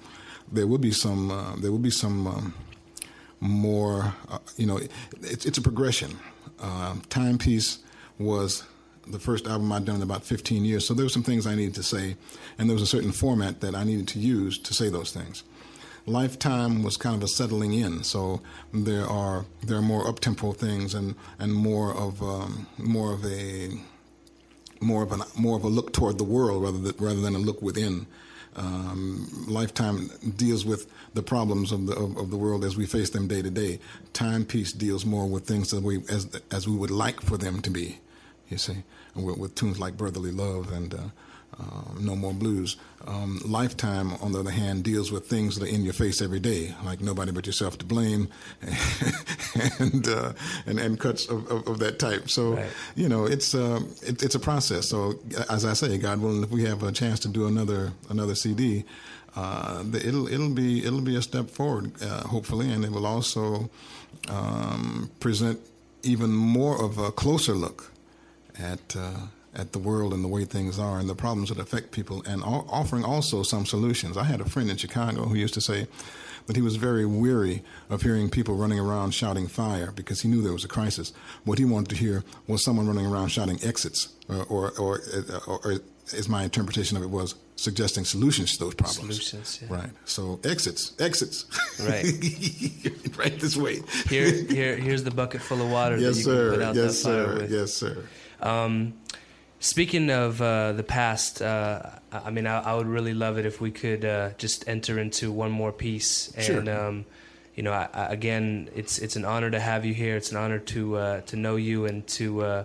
there 0.50 0.66
will 0.66 0.78
be 0.78 0.92
some 0.92 1.30
uh, 1.30 1.56
there 1.56 1.70
will 1.70 1.78
be 1.78 1.90
some 1.90 2.26
um, 2.26 2.54
more 3.40 4.14
uh, 4.28 4.38
you 4.56 4.66
know 4.66 4.80
it's 5.22 5.46
it's 5.46 5.58
a 5.58 5.62
progression. 5.62 6.16
Timepiece 7.10 7.78
was 8.18 8.64
the 9.06 9.18
first 9.18 9.46
album 9.46 9.70
I'd 9.72 9.84
done 9.84 9.96
in 9.96 10.02
about 10.02 10.24
15 10.24 10.64
years. 10.64 10.86
So 10.86 10.94
there 10.94 11.04
were 11.04 11.10
some 11.10 11.22
things 11.22 11.46
I 11.46 11.54
needed 11.54 11.74
to 11.76 11.82
say, 11.82 12.16
and 12.58 12.68
there 12.68 12.74
was 12.74 12.82
a 12.82 12.86
certain 12.86 13.12
format 13.12 13.60
that 13.60 13.74
I 13.74 13.84
needed 13.84 14.08
to 14.08 14.18
use 14.18 14.58
to 14.58 14.74
say 14.74 14.88
those 14.88 15.12
things. 15.12 15.44
Lifetime 16.06 16.84
was 16.84 16.96
kind 16.96 17.16
of 17.16 17.22
a 17.24 17.28
settling 17.28 17.72
in, 17.72 18.04
so 18.04 18.40
there 18.72 19.04
are 19.06 19.44
there 19.64 19.76
are 19.78 19.82
more 19.82 20.04
uptempo 20.04 20.56
things 20.56 20.94
and 20.94 21.16
and 21.38 21.52
more 21.52 21.92
of 21.92 22.22
um, 22.22 22.68
more 22.78 23.12
of 23.12 23.24
a 23.24 23.70
more 24.80 25.02
of 25.02 25.10
an 25.10 25.22
more 25.36 25.56
of 25.56 25.64
a 25.64 25.68
look 25.68 25.92
toward 25.92 26.18
the 26.18 26.24
world 26.24 26.62
rather 26.62 26.78
than, 26.78 26.94
rather 26.98 27.20
than 27.20 27.34
a 27.34 27.38
look 27.38 27.60
within. 27.60 28.06
Um, 28.54 29.28
Lifetime 29.48 30.10
deals 30.36 30.64
with 30.64 30.90
the 31.12 31.22
problems 31.22 31.72
of 31.72 31.86
the 31.86 31.94
of, 31.94 32.16
of, 32.16 32.30
the 32.30 32.38
world 32.38 32.64
as 32.64 32.76
we 32.76 32.86
face 32.86 33.10
them 33.10 33.26
day 33.26 33.42
to 33.42 33.50
day. 33.50 33.80
Timepiece 34.14 34.72
deals 34.72 35.04
more 35.04 35.26
with 35.26 35.44
things 35.44 35.70
that 35.72 35.82
we 35.82 35.98
as 36.08 36.28
as 36.50 36.68
we 36.68 36.76
would 36.76 36.90
like 36.90 37.20
for 37.20 37.36
them 37.36 37.60
to 37.62 37.70
be. 37.70 37.98
You 38.48 38.58
see, 38.58 38.84
with, 39.14 39.38
with 39.38 39.54
tunes 39.56 39.78
like 39.78 39.96
Brotherly 39.96 40.30
Love 40.30 40.72
and 40.72 40.94
uh, 40.94 40.98
um, 41.58 41.98
No 42.00 42.16
More 42.16 42.34
Blues. 42.34 42.76
Um, 43.06 43.40
Lifetime, 43.44 44.12
on 44.14 44.32
the 44.32 44.40
other 44.40 44.50
hand, 44.50 44.82
deals 44.82 45.12
with 45.12 45.26
things 45.26 45.56
that 45.56 45.64
are 45.64 45.72
in 45.72 45.84
your 45.84 45.92
face 45.92 46.20
every 46.20 46.40
day, 46.40 46.74
like 46.84 47.00
Nobody 47.00 47.30
But 47.32 47.46
Yourself 47.46 47.78
to 47.78 47.84
Blame, 47.84 48.28
and 49.78 50.06
uh, 50.08 50.32
and, 50.66 50.78
and 50.78 50.98
cuts 50.98 51.26
of, 51.28 51.50
of, 51.50 51.66
of, 51.68 51.78
that 51.78 51.98
type. 51.98 52.28
So 52.28 52.54
right. 52.54 52.66
you 52.94 53.08
know, 53.08 53.24
it's 53.24 53.54
uh, 53.54 53.80
it, 54.02 54.22
it's 54.22 54.34
a 54.34 54.40
process. 54.40 54.88
So 54.88 55.14
as 55.48 55.64
I 55.64 55.74
say, 55.74 55.96
God 55.98 56.20
willing, 56.20 56.42
if 56.42 56.50
we 56.50 56.64
have 56.64 56.82
a 56.82 56.92
chance 56.92 57.20
to 57.20 57.28
do 57.28 57.46
another 57.46 57.92
another 58.10 58.34
CD. 58.34 58.84
Uh, 59.38 59.84
it'll 59.92 60.28
it'll 60.28 60.54
be 60.54 60.82
it'll 60.82 61.02
be 61.02 61.14
a 61.14 61.20
step 61.20 61.50
forward, 61.50 61.92
uh, 62.02 62.22
hopefully, 62.26 62.72
and 62.72 62.86
it 62.86 62.90
will 62.90 63.04
also 63.06 63.68
um, 64.30 65.10
present 65.20 65.60
even 66.02 66.32
more 66.32 66.82
of 66.82 66.96
a 66.96 67.12
closer 67.12 67.52
look 67.52 67.92
at 68.58 68.96
uh, 68.96 69.26
at 69.56 69.72
the 69.72 69.78
world 69.78 70.12
and 70.12 70.22
the 70.22 70.28
way 70.28 70.44
things 70.44 70.78
are 70.78 70.98
and 70.98 71.08
the 71.08 71.14
problems 71.14 71.48
that 71.48 71.58
affect 71.58 71.90
people, 71.90 72.22
and 72.26 72.42
offering 72.44 73.04
also 73.04 73.42
some 73.42 73.66
solutions. 73.66 74.16
I 74.16 74.24
had 74.24 74.40
a 74.40 74.44
friend 74.44 74.70
in 74.70 74.76
Chicago 74.76 75.24
who 75.24 75.34
used 75.34 75.54
to 75.54 75.60
say 75.60 75.88
that 76.46 76.56
he 76.56 76.62
was 76.62 76.76
very 76.76 77.04
weary 77.04 77.62
of 77.90 78.02
hearing 78.02 78.30
people 78.30 78.54
running 78.54 78.78
around 78.78 79.12
shouting 79.12 79.48
fire 79.48 79.90
because 79.90 80.20
he 80.20 80.28
knew 80.28 80.42
there 80.42 80.52
was 80.52 80.64
a 80.64 80.68
crisis. 80.68 81.12
What 81.44 81.58
he 81.58 81.64
wanted 81.64 81.88
to 81.90 81.96
hear 81.96 82.22
was 82.46 82.64
someone 82.64 82.86
running 82.86 83.06
around 83.06 83.28
shouting 83.28 83.58
exits, 83.64 84.08
or, 84.28 84.44
or, 84.44 84.72
or, 84.78 85.00
or, 85.46 85.58
or 85.64 85.80
as 86.16 86.28
my 86.28 86.44
interpretation 86.44 86.96
of 86.96 87.02
it 87.02 87.10
was, 87.10 87.34
suggesting 87.56 88.04
solutions 88.04 88.56
to 88.56 88.64
those 88.64 88.74
problems. 88.74 89.26
Solutions, 89.26 89.60
yeah. 89.62 89.76
Right. 89.76 89.90
So 90.04 90.38
exits, 90.44 90.92
exits. 91.00 91.46
Right. 91.80 92.04
right 93.16 93.40
this 93.40 93.56
way. 93.56 93.80
here, 94.08 94.30
here, 94.30 94.76
here's 94.76 95.04
the 95.04 95.10
bucket 95.10 95.40
full 95.40 95.62
of 95.62 95.70
water. 95.70 95.96
Yes, 95.96 96.14
that 96.14 96.18
you 96.18 96.24
sir. 96.24 96.50
Can 96.50 96.58
put 96.58 96.68
out 96.68 96.74
yes, 96.76 96.98
sir. 96.98 97.46
Yes, 97.50 97.72
sir. 97.72 98.04
Um, 98.40 98.94
speaking 99.66 100.10
of 100.10 100.40
uh, 100.40 100.72
the 100.72 100.82
past, 100.82 101.42
uh, 101.42 101.82
I 102.12 102.30
mean, 102.30 102.46
I, 102.46 102.60
I, 102.60 102.74
would 102.74 102.86
really 102.86 103.14
love 103.14 103.36
it 103.36 103.46
if 103.46 103.60
we 103.60 103.70
could 103.70 104.04
uh, 104.04 104.30
just 104.38 104.68
enter 104.68 104.98
into 104.98 105.32
one 105.32 105.50
more 105.50 105.72
piece. 105.72 106.32
And 106.34 106.44
sure. 106.44 106.70
um, 106.70 107.04
you 107.54 107.62
know, 107.62 107.72
I, 107.72 107.88
I, 107.92 108.06
again, 108.06 108.70
it's 108.74 108.98
it's 108.98 109.16
an 109.16 109.24
honor 109.24 109.50
to 109.50 109.58
have 109.58 109.84
you 109.84 109.92
here. 109.92 110.16
It's 110.16 110.30
an 110.30 110.36
honor 110.36 110.58
to 110.58 110.96
uh, 110.96 111.20
to 111.22 111.36
know 111.36 111.56
you 111.56 111.86
and 111.86 112.06
to 112.08 112.42
uh, 112.42 112.64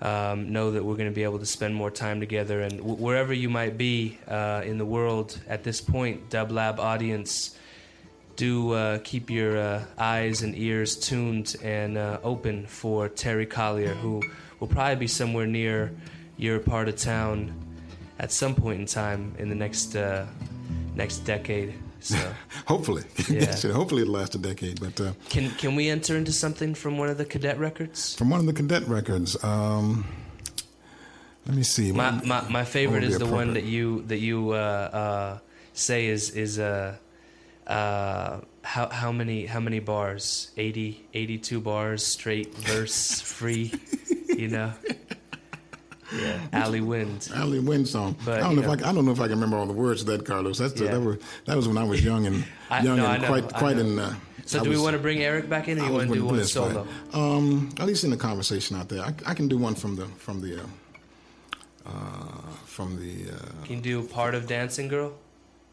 um, 0.00 0.52
know 0.52 0.72
that 0.72 0.84
we're 0.84 0.96
going 0.96 1.08
to 1.08 1.14
be 1.14 1.22
able 1.22 1.38
to 1.38 1.46
spend 1.46 1.74
more 1.74 1.90
time 1.90 2.18
together. 2.18 2.60
And 2.60 2.78
w- 2.78 2.96
wherever 2.96 3.32
you 3.32 3.48
might 3.48 3.78
be 3.78 4.18
uh, 4.26 4.62
in 4.64 4.78
the 4.78 4.86
world 4.86 5.38
at 5.48 5.62
this 5.62 5.80
point, 5.80 6.28
Dublab 6.28 6.78
audience 6.78 7.56
do 8.34 8.72
uh, 8.72 8.98
keep 9.04 9.30
your 9.30 9.58
uh, 9.58 9.84
eyes 9.96 10.42
and 10.42 10.56
ears 10.56 10.96
tuned 10.96 11.54
and 11.62 11.96
uh, 11.96 12.18
open 12.24 12.66
for 12.66 13.08
Terry 13.08 13.46
Callier, 13.46 13.94
who 13.94 14.22
will 14.58 14.68
probably 14.68 14.96
be 14.96 15.06
somewhere 15.06 15.46
near 15.46 15.92
your 16.36 16.58
part 16.58 16.88
of 16.88 16.96
town 16.96 17.52
at 18.18 18.32
some 18.32 18.54
point 18.54 18.80
in 18.80 18.86
time 18.86 19.34
in 19.38 19.48
the 19.48 19.54
next 19.54 19.96
uh, 19.96 20.26
next 20.94 21.18
decade. 21.18 21.74
So 22.00 22.16
hopefully, 22.66 23.04
yeah. 23.28 23.54
hopefully 23.72 24.02
it'll 24.02 24.14
last 24.14 24.34
a 24.34 24.38
decade. 24.38 24.80
But 24.80 25.00
uh, 25.00 25.12
can 25.28 25.50
can 25.52 25.76
we 25.76 25.88
enter 25.88 26.16
into 26.16 26.32
something 26.32 26.74
from 26.74 26.98
one 26.98 27.08
of 27.08 27.18
the 27.18 27.24
cadet 27.24 27.58
records? 27.58 28.14
From 28.14 28.30
one 28.30 28.40
of 28.40 28.46
the 28.46 28.52
cadet 28.52 28.86
records. 28.88 29.42
Um, 29.44 30.06
let 31.46 31.56
me 31.56 31.62
see. 31.62 31.92
My 31.92 32.10
my, 32.24 32.48
my 32.48 32.64
favorite 32.64 33.04
is 33.04 33.18
the 33.18 33.26
one 33.26 33.54
that 33.54 33.64
you 33.64 34.02
that 34.02 34.18
you 34.18 34.50
uh, 34.50 34.54
uh, 34.54 35.38
say 35.72 36.06
is 36.06 36.30
is 36.30 36.58
uh, 36.58 36.96
uh, 37.66 38.40
how 38.62 38.88
how 38.88 39.12
many 39.12 39.46
how 39.46 39.60
many 39.60 39.80
bars 39.80 40.50
80, 40.56 41.04
82 41.14 41.60
bars 41.60 42.04
straight 42.04 42.54
verse 42.54 43.20
free 43.20 43.72
you 44.36 44.48
know. 44.48 44.72
Yeah, 46.14 46.40
Alley 46.52 46.80
Wind. 46.80 47.28
Alley 47.34 47.60
Wind 47.60 47.88
song. 47.88 48.16
But, 48.24 48.38
I 48.38 48.40
don't 48.40 48.56
know, 48.56 48.62
know, 48.62 48.72
if 48.72 48.84
I, 48.84 48.90
I 48.90 48.92
don't 48.92 49.04
know 49.04 49.12
if 49.12 49.20
I 49.20 49.28
can 49.28 49.36
remember 49.36 49.56
all 49.56 49.66
the 49.66 49.72
words 49.72 50.02
of 50.02 50.06
that, 50.08 50.24
Carlos. 50.24 50.58
That's 50.58 50.74
the, 50.74 50.84
yeah. 50.84 50.92
that, 50.92 51.00
was, 51.00 51.18
that 51.46 51.56
was 51.56 51.68
when 51.68 51.78
I 51.78 51.84
was 51.84 52.04
young 52.04 52.26
and 52.26 52.44
I, 52.70 52.82
young 52.82 52.98
no, 52.98 53.06
and 53.06 53.24
quite 53.24 53.52
quite 53.52 53.78
in. 53.78 53.98
Uh, 53.98 54.14
so 54.44 54.60
I 54.60 54.62
do 54.64 54.70
was, 54.70 54.78
we 54.78 54.84
want 54.84 54.94
to 54.94 55.02
bring 55.02 55.20
Eric 55.20 55.48
back 55.48 55.68
in, 55.68 55.78
or 55.80 55.86
you 55.86 55.92
want 55.92 56.08
to 56.08 56.14
do 56.14 56.24
one 56.24 56.44
solo? 56.44 56.86
Um, 57.12 57.70
at 57.78 57.86
least 57.86 58.04
in 58.04 58.10
the 58.10 58.16
conversation 58.16 58.76
out 58.76 58.88
there, 58.88 59.02
I, 59.02 59.14
I 59.26 59.34
can 59.34 59.48
do 59.48 59.56
one 59.56 59.74
from 59.74 59.96
the 59.96 60.06
from 60.06 60.40
the 60.40 60.60
uh, 60.60 60.66
uh, 61.86 62.40
from 62.64 63.00
the. 63.00 63.30
Uh, 63.32 63.64
can 63.64 63.76
you 63.76 63.82
do 63.82 64.02
part 64.02 64.34
of 64.34 64.46
Dancing 64.46 64.88
Girl? 64.88 65.12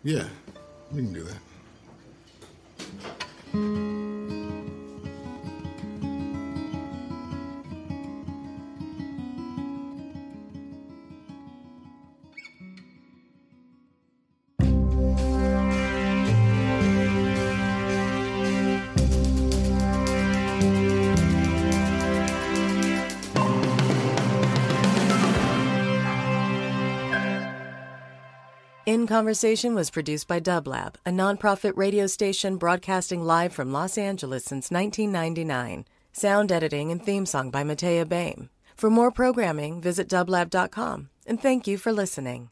Yeah, 0.04 0.28
we 0.92 1.02
can 1.02 1.14
do 1.14 1.24
that. 3.54 4.09
Conversation 29.10 29.74
was 29.74 29.90
produced 29.90 30.28
by 30.28 30.40
Dublab, 30.40 30.94
a 31.04 31.10
nonprofit 31.10 31.76
radio 31.76 32.06
station 32.06 32.58
broadcasting 32.58 33.24
live 33.24 33.52
from 33.52 33.72
Los 33.72 33.98
Angeles 33.98 34.46
since 34.46 34.70
1999. 34.70 35.86
Sound 36.14 36.52
editing 36.52 36.92
and 36.92 37.04
theme 37.04 37.26
song 37.26 37.50
by 37.50 37.64
Matea 37.64 38.08
Baim. 38.08 38.52
For 38.76 38.92
more 38.92 39.10
programming, 39.10 39.82
visit 39.82 40.10
dublab.com, 40.10 41.10
and 41.26 41.42
thank 41.42 41.66
you 41.66 41.80
for 41.80 41.92
listening. 41.92 42.52